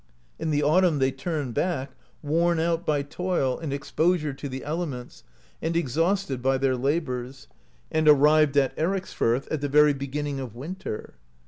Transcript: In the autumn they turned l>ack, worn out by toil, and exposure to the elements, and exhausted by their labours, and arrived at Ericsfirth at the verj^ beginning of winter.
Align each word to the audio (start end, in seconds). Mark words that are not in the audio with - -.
In 0.39 0.49
the 0.49 0.63
autumn 0.63 0.97
they 0.97 1.11
turned 1.11 1.53
l>ack, 1.53 1.89
worn 2.23 2.59
out 2.59 2.87
by 2.87 3.03
toil, 3.03 3.59
and 3.59 3.71
exposure 3.71 4.33
to 4.33 4.49
the 4.49 4.63
elements, 4.63 5.23
and 5.61 5.77
exhausted 5.77 6.41
by 6.41 6.57
their 6.57 6.75
labours, 6.75 7.47
and 7.91 8.07
arrived 8.07 8.57
at 8.57 8.75
Ericsfirth 8.77 9.45
at 9.51 9.61
the 9.61 9.69
verj^ 9.69 9.99
beginning 9.99 10.39
of 10.39 10.55
winter. 10.55 11.13